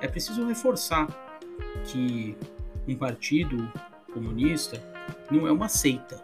é 0.00 0.08
preciso 0.08 0.44
reforçar 0.46 1.06
que 1.86 2.36
um 2.86 2.96
partido 2.96 3.72
comunista 4.12 4.82
não 5.30 5.46
é 5.46 5.52
uma 5.52 5.68
seita. 5.68 6.22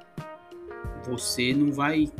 Você 1.06 1.54
não 1.54 1.72
vai 1.72 2.10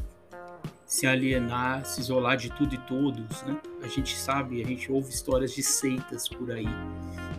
se 0.87 1.07
alienar, 1.07 1.85
se 1.85 2.01
isolar 2.01 2.37
de 2.37 2.51
tudo 2.51 2.75
e 2.75 2.79
todos, 2.79 3.43
né? 3.43 3.61
A 3.83 3.89
gente 3.89 4.17
sabe, 4.17 4.63
a 4.63 4.67
gente 4.67 4.91
ouve 4.91 5.11
histórias 5.11 5.53
de 5.53 5.63
seitas 5.63 6.29
por 6.29 6.51
aí, 6.51 6.67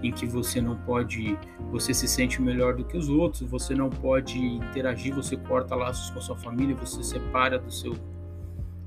em 0.02 0.12
que 0.12 0.26
você 0.26 0.62
não 0.62 0.76
pode, 0.78 1.38
você 1.72 1.94
se 1.94 2.08
sente 2.08 2.42
melhor 2.42 2.76
do 2.76 2.84
que 2.84 2.98
os 2.98 3.10
outros, 3.10 3.50
você 3.50 3.76
não 3.76 3.90
pode 3.90 4.40
interagir, 4.40 5.14
você 5.14 5.36
corta 5.36 5.76
laços 5.76 6.10
com 6.10 6.20
a 6.20 6.22
sua 6.22 6.38
família, 6.38 6.76
você 6.76 7.04
separa 7.04 7.60
do 7.60 7.72
seu 7.72 7.96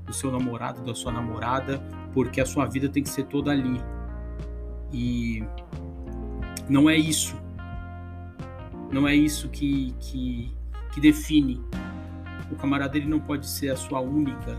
do 0.05 0.11
seu 0.11 0.29
namorado, 0.29 0.83
da 0.83 0.93
sua 0.93 1.13
namorada, 1.13 1.79
porque 2.13 2.41
a 2.41 2.45
sua 2.45 2.65
vida 2.65 2.89
tem 2.89 3.01
que 3.01 3.09
ser 3.09 3.23
toda 3.25 3.51
ali. 3.51 3.79
E 4.91 5.41
não 6.67 6.89
é 6.89 6.97
isso. 6.97 7.37
Não 8.91 9.07
é 9.07 9.15
isso 9.15 9.47
que, 9.47 9.95
que, 9.99 10.53
que 10.91 10.99
define 10.99 11.63
o 12.53 12.55
camarada 12.55 12.97
ele 12.97 13.07
não 13.07 13.19
pode 13.19 13.47
ser 13.47 13.69
a 13.69 13.75
sua 13.75 13.99
única 13.99 14.57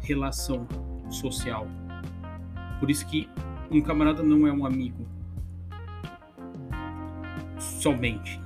relação 0.00 0.66
social. 1.08 1.66
Por 2.78 2.90
isso 2.90 3.06
que 3.06 3.28
um 3.70 3.80
camarada 3.80 4.22
não 4.22 4.46
é 4.46 4.52
um 4.52 4.66
amigo 4.66 5.06
somente. 7.84 8.40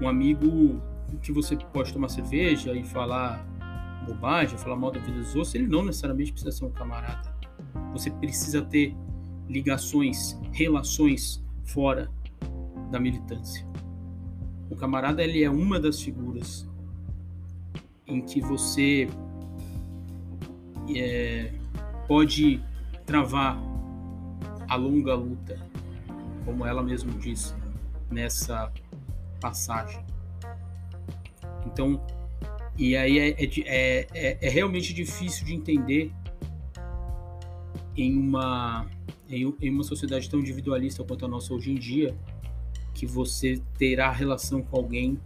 Um 0.00 0.08
amigo 0.08 0.80
que 1.22 1.32
você 1.32 1.56
pode 1.56 1.92
tomar 1.92 2.08
cerveja 2.08 2.72
e 2.72 2.84
falar 2.84 3.44
bobagem, 4.06 4.56
falar 4.56 4.76
mal 4.76 4.92
da 4.92 5.00
vida 5.00 5.18
dos 5.18 5.34
outros, 5.34 5.54
ele 5.56 5.66
não 5.66 5.84
necessariamente 5.84 6.30
precisa 6.30 6.52
ser 6.52 6.64
um 6.64 6.70
camarada. 6.70 7.34
Você 7.92 8.12
precisa 8.12 8.62
ter 8.62 8.94
ligações, 9.48 10.38
relações 10.52 11.44
fora 11.64 12.08
da 12.92 13.00
militância. 13.00 13.66
O 14.70 14.76
camarada 14.76 15.22
ele 15.22 15.42
é 15.42 15.50
uma 15.50 15.80
das 15.80 16.00
figuras 16.00 16.68
em 18.06 18.20
que 18.20 18.40
você 18.40 19.08
é, 20.96 21.52
pode 22.06 22.62
travar 23.04 23.58
a 24.68 24.76
longa 24.76 25.14
luta, 25.14 25.58
como 26.44 26.64
ela 26.64 26.84
mesma 26.84 27.12
disse 27.18 27.61
nessa 28.12 28.72
passagem. 29.40 30.04
Então, 31.66 32.00
e 32.76 32.96
aí 32.96 33.18
é, 33.18 33.28
é, 33.30 34.06
é, 34.14 34.38
é 34.40 34.48
realmente 34.48 34.92
difícil 34.92 35.44
de 35.44 35.54
entender 35.54 36.12
em 37.96 38.16
uma, 38.16 38.86
em, 39.28 39.54
em 39.60 39.70
uma 39.70 39.84
sociedade 39.84 40.28
tão 40.28 40.40
individualista 40.40 41.04
quanto 41.04 41.24
a 41.24 41.28
nossa 41.28 41.52
hoje 41.52 41.72
em 41.72 41.74
dia, 41.74 42.16
que 42.94 43.06
você 43.06 43.60
terá 43.78 44.10
relação 44.10 44.62
com 44.62 44.76
alguém 44.76 45.18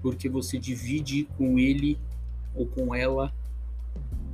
porque 0.00 0.28
você 0.28 0.58
divide 0.58 1.24
com 1.38 1.58
ele 1.58 1.98
ou 2.54 2.66
com 2.66 2.94
ela 2.94 3.32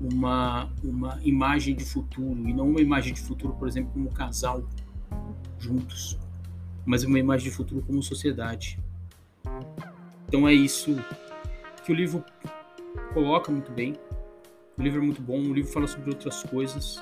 uma, 0.00 0.72
uma 0.82 1.18
imagem 1.22 1.76
de 1.76 1.84
futuro, 1.84 2.48
e 2.48 2.52
não 2.52 2.70
uma 2.70 2.80
imagem 2.80 3.12
de 3.12 3.20
futuro, 3.20 3.52
por 3.54 3.68
exemplo, 3.68 3.92
como 3.92 4.10
casal 4.10 4.64
juntos, 5.58 6.18
mas 6.88 7.04
uma 7.04 7.18
imagem 7.18 7.50
de 7.50 7.54
futuro 7.54 7.82
como 7.82 8.02
sociedade. 8.02 8.78
Então 10.26 10.48
é 10.48 10.54
isso 10.54 10.96
que 11.84 11.92
o 11.92 11.94
livro 11.94 12.24
coloca 13.12 13.52
muito 13.52 13.70
bem. 13.70 13.94
O 14.78 14.82
livro 14.82 15.02
é 15.02 15.04
muito 15.04 15.20
bom, 15.20 15.38
o 15.38 15.52
livro 15.52 15.70
fala 15.70 15.86
sobre 15.86 16.08
outras 16.08 16.42
coisas. 16.44 16.98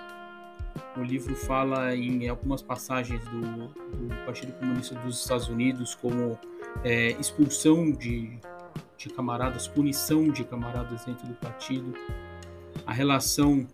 O 0.97 1.05
livro 1.05 1.37
fala 1.37 1.95
em 1.95 2.29
algumas 2.29 2.63
passagens 2.63 3.23
do, 3.27 3.69
do 3.69 4.25
Partido 4.25 4.53
Comunista 4.55 4.97
dos 4.97 5.21
Estados 5.21 5.47
Unidos, 5.47 5.95
como 5.95 6.37
é, 6.83 7.11
expulsão 7.21 7.93
de, 7.93 8.41
de 8.99 9.09
camaradas, 9.11 9.69
punição 9.69 10.31
de 10.31 10.43
camaradas 10.43 11.05
dentro 11.05 11.29
do 11.29 11.35
partido, 11.35 11.95
a 12.85 12.93
relação 12.93 13.65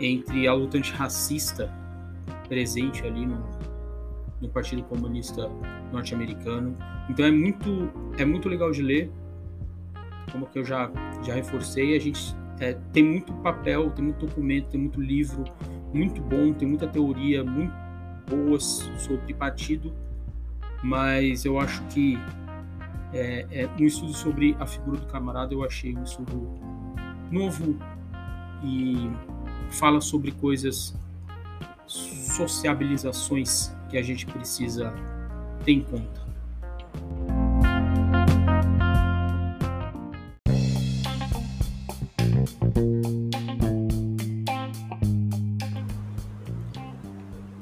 entre 0.00 0.48
a 0.48 0.52
luta 0.52 0.78
antirracista 0.78 1.72
presente 2.48 3.06
ali 3.06 3.24
no, 3.24 3.67
no 4.40 4.48
Partido 4.48 4.82
Comunista 4.84 5.50
norte-americano. 5.92 6.76
Então 7.08 7.24
é 7.24 7.30
muito, 7.30 7.90
é 8.18 8.24
muito 8.24 8.48
legal 8.48 8.70
de 8.70 8.82
ler. 8.82 9.10
Como 10.30 10.46
que 10.46 10.58
eu 10.58 10.64
já, 10.64 10.90
já 11.22 11.34
reforcei, 11.34 11.96
a 11.96 12.00
gente 12.00 12.36
é, 12.60 12.74
tem 12.92 13.02
muito 13.02 13.32
papel, 13.34 13.90
tem 13.90 14.04
muito 14.04 14.26
documento, 14.26 14.68
tem 14.68 14.80
muito 14.80 15.00
livro 15.00 15.44
muito 15.92 16.20
bom, 16.20 16.52
tem 16.52 16.68
muita 16.68 16.86
teoria 16.86 17.42
muito 17.42 17.72
boas 18.28 18.90
sobre 18.98 19.32
partido, 19.34 19.94
mas 20.82 21.44
eu 21.44 21.58
acho 21.58 21.82
que 21.86 22.18
é, 23.12 23.46
é, 23.50 23.70
um 23.80 23.86
estudo 23.86 24.12
sobre 24.12 24.54
a 24.60 24.66
figura 24.66 24.98
do 24.98 25.06
camarada 25.06 25.54
eu 25.54 25.64
achei 25.64 25.96
um 25.96 26.04
estudo 26.04 26.58
novo 27.30 27.78
e 28.62 29.10
fala 29.70 30.00
sobre 30.00 30.30
coisas, 30.32 30.94
sociabilizações 31.86 33.74
que 33.88 33.96
a 33.96 34.02
gente 34.02 34.26
precisa 34.26 34.92
ter 35.64 35.72
em 35.72 35.80
conta. 35.80 36.28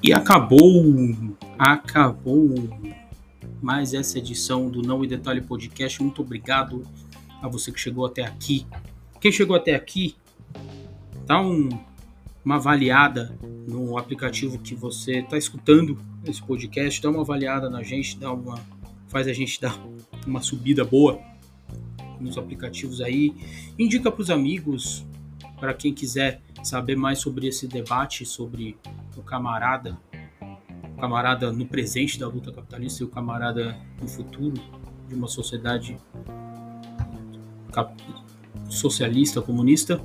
E 0.02 0.12
acabou, 0.12 0.84
acabou 1.58 2.54
mais 3.60 3.92
essa 3.92 4.18
edição 4.18 4.70
do 4.70 4.80
Não 4.80 5.04
e 5.04 5.08
Detalhe 5.08 5.40
Podcast. 5.40 6.00
Muito 6.00 6.22
obrigado 6.22 6.84
a 7.42 7.48
você 7.48 7.72
que 7.72 7.80
chegou 7.80 8.06
até 8.06 8.24
aqui. 8.24 8.66
Quem 9.20 9.32
chegou 9.32 9.56
até 9.56 9.74
aqui, 9.74 10.14
dá 11.26 11.40
um, 11.40 11.68
uma 12.46 12.54
avaliada 12.54 13.36
no 13.66 13.98
aplicativo 13.98 14.56
que 14.60 14.72
você 14.72 15.18
está 15.18 15.36
escutando 15.36 15.98
esse 16.24 16.40
podcast, 16.40 17.02
dá 17.02 17.10
uma 17.10 17.22
avaliada 17.22 17.68
na 17.68 17.82
gente, 17.82 18.16
dá 18.16 18.32
uma, 18.32 18.64
faz 19.08 19.26
a 19.26 19.32
gente 19.32 19.60
dar 19.60 19.76
uma 20.24 20.40
subida 20.40 20.84
boa 20.84 21.20
nos 22.20 22.38
aplicativos 22.38 23.00
aí. 23.00 23.34
Indica 23.76 24.12
para 24.12 24.22
os 24.22 24.30
amigos, 24.30 25.04
para 25.58 25.74
quem 25.74 25.92
quiser 25.92 26.40
saber 26.62 26.94
mais 26.94 27.18
sobre 27.18 27.48
esse 27.48 27.66
debate, 27.66 28.24
sobre 28.24 28.78
o 29.16 29.22
camarada, 29.22 29.98
o 30.94 31.00
camarada 31.00 31.52
no 31.52 31.66
presente 31.66 32.16
da 32.16 32.28
luta 32.28 32.52
capitalista 32.52 33.02
e 33.02 33.06
o 33.06 33.08
camarada 33.08 33.76
no 34.00 34.06
futuro 34.06 34.54
de 35.08 35.16
uma 35.16 35.26
sociedade 35.26 35.98
socialista, 38.68 39.42
comunista. 39.42 40.00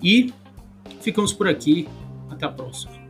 E 0.00 0.32
ficamos 1.04 1.32
por 1.32 1.46
aqui. 1.46 1.86
Até 2.30 2.46
a 2.46 2.48
próxima. 2.48 3.03